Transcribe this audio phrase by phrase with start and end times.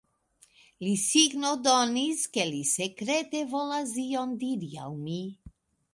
[0.85, 5.21] Li signodonis, ke li sekrete volas ion diri al mi.